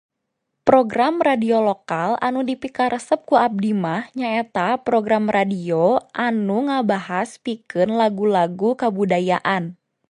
Program 0.67 1.15
radio 1.29 1.57
lokal 1.69 2.09
anu 2.27 2.41
dipikaresep 2.49 3.19
ku 3.29 3.35
abdi 3.47 3.69
mah 3.83 4.03
nyaeta 4.19 4.67
program 4.87 5.25
radio 5.37 5.83
anu 6.27 6.57
ngabahas 6.67 7.29
pikeun 7.45 7.91
lagu-lagu 8.01 8.69
kabudayaan. 8.81 9.63